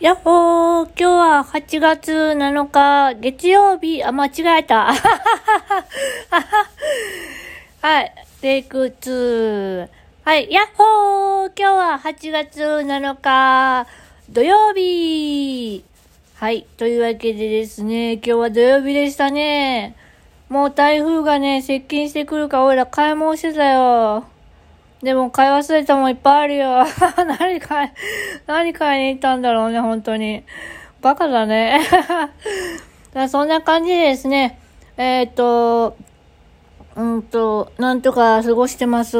[0.00, 4.92] やっほー今日は8月7日、月曜日、あ、間違えた。
[7.80, 9.88] はい、テイク2。
[10.24, 13.86] はい、やっほー今日は8月7日、
[14.30, 15.84] 土曜日
[16.34, 19.94] はい、というわけでですね、今日は土曜日でしたね。
[20.48, 24.24] もう台風がね、接近してくるから、俺ら買い物してたよ。
[25.04, 26.84] でも買い忘れたもんいっぱいあるよ。
[27.38, 27.90] 何買い、
[28.46, 30.44] 何買いに行ったんだろうね、本当に。
[31.02, 31.82] バカだね。
[33.28, 34.58] そんな感じでですね、
[34.96, 35.94] えっ、と、
[36.96, 39.16] うんと、なんとか過ごしてます。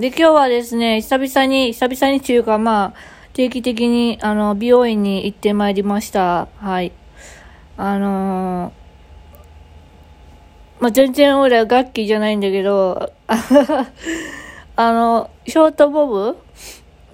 [0.00, 2.92] で、今日はですね、久々に、久々にっていうか、まあ、
[3.32, 6.48] 定期的に、あの、美容院に行ってまいりました。
[6.58, 6.90] はい。
[7.76, 13.12] あのー、まあ、全然俺は楽器じゃないんだけど、
[14.76, 16.36] あの、ショートボブ？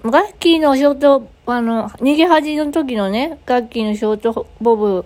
[0.03, 5.05] ガッキーのショート、あの、逃げ恥の時のね、ガッキーのショートボブ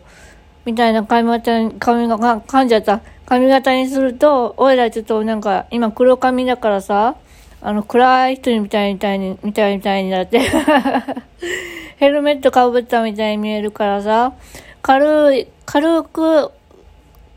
[0.65, 3.01] みたいな髪型に、髪が、噛んじゃった。
[3.27, 7.17] 髪型にすると、おいらちょっとなんか、今黒髪だからさ、
[7.61, 10.39] あの、暗い人みたいみたいに、みたいみたいになって。
[11.97, 14.33] ヘルメットかぶったみたいに見えるからさ、
[14.81, 16.49] 軽い、軽く、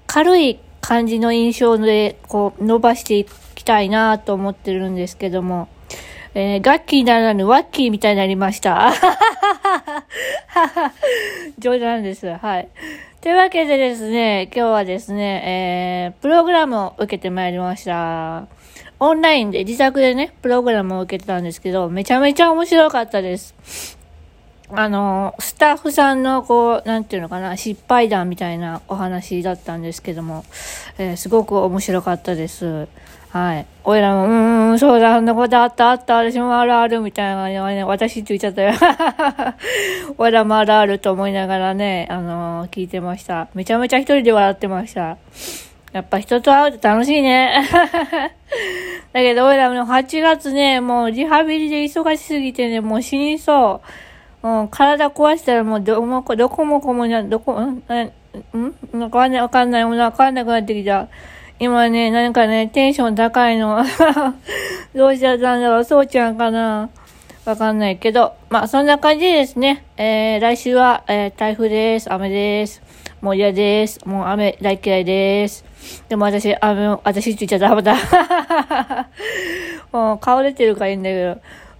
[0.06, 3.49] 軽い感じの印象で、こう、伸ばしていく。
[3.60, 5.68] きたいなと思ってるんですけども、
[6.34, 8.92] えー、ガッキーならぬワッキーみたいになりました。
[11.58, 12.36] 冗談です。
[12.36, 12.68] はい。
[13.20, 18.46] というわけでですね、今日はですね、えー、プログラムを受けてまいりました。
[18.98, 23.99] オンラインで自宅でね、プログラムを受けてたんですけど、めちゃめちゃ面白かったです。
[24.74, 30.44] あの、スタッフさんの、こう、なんていうのかな、失敗談みたいなお話だったんですけども、
[30.98, 32.88] えー、すごく面白かったです。
[33.30, 33.66] はい。
[33.84, 38.72] おいらも、うーん、そうだ、そんなことあった、あった、私もあるある、みたいなね、私って言っちゃったよ。
[40.18, 43.48] おいらもあるあると思いながらね、あのー、聞いてました。
[43.54, 45.16] めちゃめちゃ一人で笑ってました。
[45.92, 47.68] やっぱ人と会うと楽しいね。
[49.12, 54.09] だけど、おいらも8月ね、もうリハビリで忙しすぎてね、もう死にそう。
[54.42, 57.82] うん、体壊したらもうどもこ、どこもこもな、どこ、ん、
[58.52, 61.08] うん、わかんない、わかんない、わかんなくなってきた。
[61.58, 63.84] 今ね、なんかね、テンション高いの。
[64.96, 66.88] どうしちゃったんだろう、そうちゃんかな。
[67.44, 69.84] わかんないけど、まあ、そんな感じですね。
[69.98, 72.10] えー、来週は、えー、台風です。
[72.12, 72.82] 雨です。
[73.20, 74.00] もう嫌です。
[74.06, 75.64] もう雨大嫌いです。
[76.08, 77.94] でも私、雨、私って言っちゃダメだ。
[79.92, 81.24] もう顔出てるからいいんだけ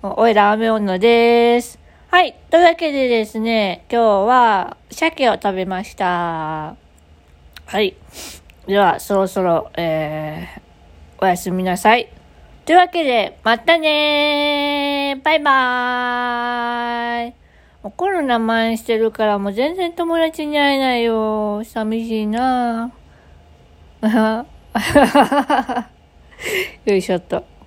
[0.03, 1.80] ど、おいら雨女です。
[2.10, 2.34] はい。
[2.50, 6.75] というわけでですね、今日は鮭を食べました。
[7.66, 7.94] はい。
[8.66, 12.12] では、そろそろ、えー、おやすみなさい。
[12.66, 17.34] というわけで、またねーバイバーイ
[17.84, 21.62] もうコロナ蔓延してるからもう全然友達に会えないよ。
[21.62, 22.92] 寂しいな
[26.87, 27.59] よいしょっと。